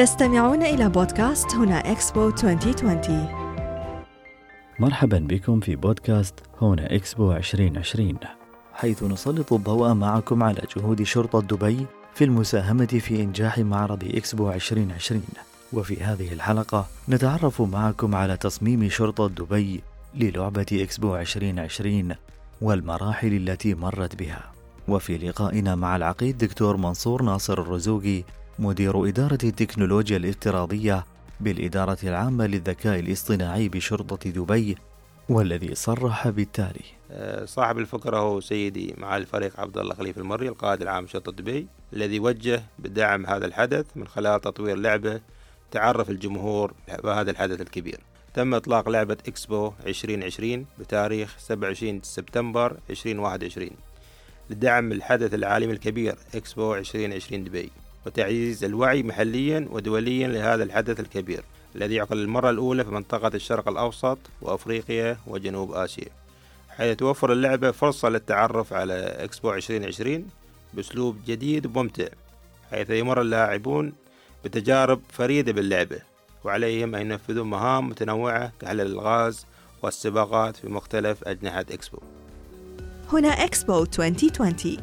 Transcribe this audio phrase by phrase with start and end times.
[0.00, 3.28] تستمعون إلى بودكاست هنا إكسبو 2020
[4.78, 8.18] مرحبا بكم في بودكاست هنا إكسبو 2020
[8.72, 15.22] حيث نسلط الضوء معكم على جهود شرطة دبي في المساهمة في إنجاح معرض إكسبو 2020
[15.72, 19.80] وفي هذه الحلقة نتعرف معكم على تصميم شرطة دبي
[20.14, 22.14] للعبة إكسبو 2020
[22.60, 24.52] والمراحل التي مرت بها.
[24.88, 28.24] وفي لقائنا مع العقيد دكتور منصور ناصر الرزوقي
[28.60, 31.04] مدير إدارة التكنولوجيا الافتراضية
[31.40, 34.76] بالإدارة العامة للذكاء الاصطناعي بشرطة دبي
[35.28, 36.84] والذي صرح بالتالي.
[37.10, 41.66] آه، صاحب الفكرة هو سيدي مع الفريق عبد الله خليفة المري القائد العام شرطة دبي
[41.92, 45.20] الذي وجه بدعم هذا الحدث من خلال تطوير لعبة
[45.70, 48.00] تعرف الجمهور بهذا الحدث الكبير.
[48.34, 53.70] تم إطلاق لعبة إكسبو 2020 بتاريخ 27 سبتمبر 2021
[54.50, 57.70] لدعم الحدث العالمي الكبير إكسبو 2020 دبي.
[58.06, 61.44] وتعزيز الوعي محليا ودوليا لهذا الحدث الكبير
[61.76, 66.08] الذي يعقد للمرة الأولى في منطقة الشرق الأوسط وأفريقيا وجنوب آسيا
[66.68, 70.26] حيث توفر اللعبة فرصة للتعرف على إكسبو 2020
[70.74, 72.08] بأسلوب جديد وممتع
[72.70, 73.92] حيث يمر اللاعبون
[74.44, 75.98] بتجارب فريدة باللعبة
[76.44, 79.46] وعليهم أن ينفذوا مهام متنوعة كحل الغاز
[79.82, 81.98] والسباقات في مختلف أجنحة إكسبو.
[83.12, 84.76] هنا إكسبو 2020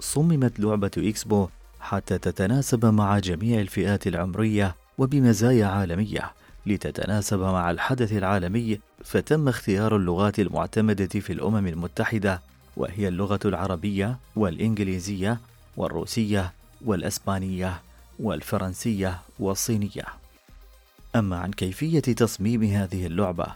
[0.00, 1.48] صممت لعبة إكسبو
[1.80, 6.32] حتى تتناسب مع جميع الفئات العمرية وبمزايا عالمية
[6.66, 12.40] لتتناسب مع الحدث العالمي فتم اختيار اللغات المعتمدة في الأمم المتحدة
[12.76, 15.40] وهي اللغة العربية والإنجليزية
[15.76, 16.52] والروسية
[16.84, 17.80] والأسبانية
[18.18, 20.04] والفرنسية والصينية.
[21.16, 23.46] أما عن كيفية تصميم هذه اللعبة،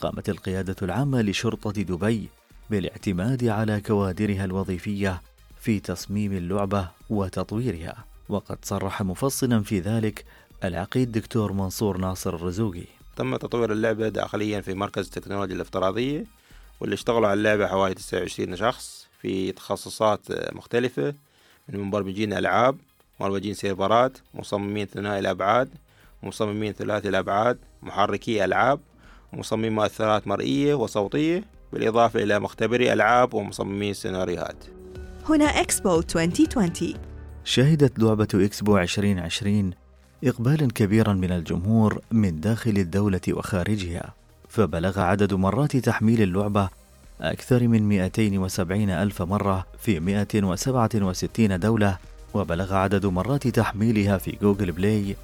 [0.00, 2.28] قامت القيادة العامة لشرطة دبي
[2.70, 5.22] بالاعتماد على كوادرها الوظيفية
[5.62, 8.04] في تصميم اللعبة وتطويرها.
[8.28, 10.24] وقد صرح مفصلا في ذلك
[10.64, 12.84] العقيد دكتور منصور ناصر الرزوقي.
[13.16, 16.24] تم تطوير اللعبة داخليا في مركز التكنولوجيا الافتراضية
[16.80, 20.20] واللي اشتغلوا على اللعبة حوالي 29 شخص في تخصصات
[20.54, 21.14] مختلفة
[21.68, 22.76] من مبرمجين ألعاب
[23.20, 25.68] مبرمجين سيرفرات مصممين ثنائي الأبعاد
[26.22, 28.80] مصممين ثلاثي الأبعاد محركي ألعاب
[29.32, 34.81] مصممين مؤثرات مرئية وصوتية بالإضافة إلى مختبري ألعاب ومصممين سيناريوهات.
[35.28, 36.94] هنا إكسبو 2020
[37.44, 39.70] شهدت لعبة إكسبو 2020
[40.24, 44.14] إقبالا كبيرا من الجمهور من داخل الدولة وخارجها
[44.48, 46.68] فبلغ عدد مرات تحميل اللعبة
[47.20, 51.98] أكثر من 270 ألف مرة في 167 دولة
[52.34, 55.16] وبلغ عدد مرات تحميلها في جوجل بلاي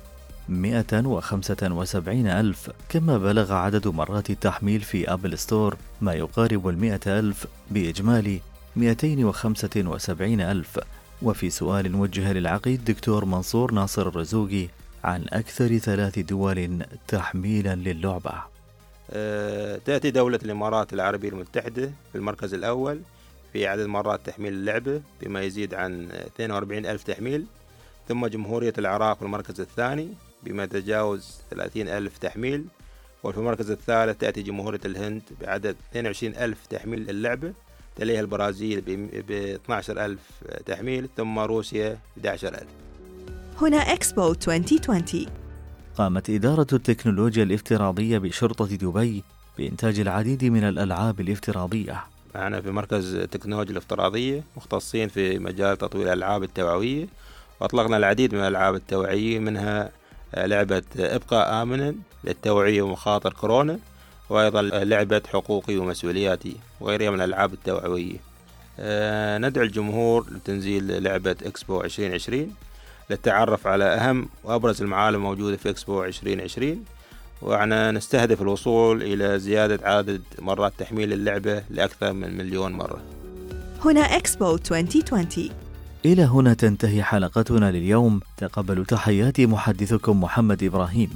[0.48, 8.40] 175 ألف كما بلغ عدد مرات التحميل في أبل ستور ما يقارب المئة ألف بإجمالي
[8.76, 10.80] 275 ألف.
[11.22, 14.68] وفي سؤال وجه للعقيد دكتور منصور ناصر الرزوقي
[15.04, 18.32] عن أكثر ثلاث دول تحميلا للعبة.
[19.10, 23.00] أه تأتي دولة الإمارات العربية المتحدة في المركز الأول
[23.52, 27.44] في عدد مرات تحميل اللعبة بما يزيد عن 42 ألف تحميل.
[28.08, 30.08] ثم جمهورية العراق في المركز الثاني
[30.42, 32.64] بما يتجاوز 30 ألف تحميل.
[33.24, 37.52] وفي المركز الثالث تأتي جمهورية الهند بعدد 22 ألف تحميل للعبة.
[37.98, 38.80] تليها البرازيل
[39.28, 40.20] ب 12 ألف
[40.66, 42.68] تحميل ثم روسيا 11 ألف.
[43.60, 45.26] هنا إكسبو 2020
[45.98, 49.24] قامت إدارة التكنولوجيا الافتراضية بشرطة دبي
[49.58, 52.04] بإنتاج العديد من الألعاب الافتراضية.
[52.34, 57.06] معنا في مركز التكنولوجيا الافتراضية مختصين في مجال تطوير الألعاب التوعوية.
[57.60, 59.90] وأطلقنا العديد من الألعاب التوعوية منها
[60.36, 61.94] لعبة ابقى آمنا
[62.24, 63.78] للتوعية ومخاطر كورونا.
[64.30, 68.16] وأيضا لعبة حقوقي ومسؤولياتي وغيرها من الألعاب التوعوية.
[68.80, 72.54] أه ندعو الجمهور لتنزيل لعبة إكسبو 2020
[73.10, 76.84] للتعرف على أهم وأبرز المعالم الموجودة في إكسبو 2020
[77.42, 83.00] وأنا نستهدف الوصول إلى زيادة عدد مرات تحميل اللعبة لأكثر من مليون مرة.
[83.84, 85.50] هنا إكسبو 2020
[86.04, 88.20] إلى هنا تنتهي حلقتنا لليوم.
[88.36, 91.10] تقبلوا تحياتي محدثكم محمد إبراهيم.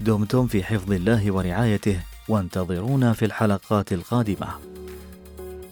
[0.00, 2.00] دمتم في حفظ الله ورعايته.
[2.28, 4.48] وانتظرونا في الحلقات القادمة.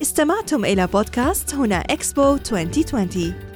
[0.02, 3.51] استمعتم إلى بودكاست هنا إكسبو 2020